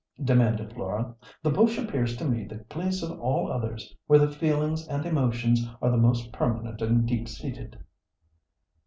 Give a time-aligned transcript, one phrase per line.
[0.23, 1.13] demanded Laura.
[1.43, 5.63] "The bush appears to me the place of all others where the feelings and emotions
[5.79, 7.77] are the most permanent and deep seated."